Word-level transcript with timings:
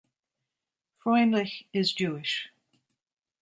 Freundlich 0.97 1.67
is 1.73 1.93
Jewish. 1.93 2.49